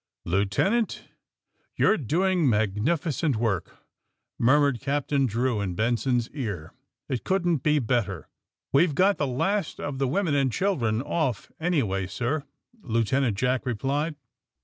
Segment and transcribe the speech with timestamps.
[0.15, 1.09] *^ Lieutenant,
[1.79, 3.77] yon^re doing magnificent work,*'
[4.39, 6.73] murmured Captain Drew in Benson's ear.
[7.07, 8.25] *^It couldn't be better." *^
[8.73, 12.45] We've got the last of the women and chil dren off any way, sir,
[12.81, 14.15] ''Lieutenant Jack replied.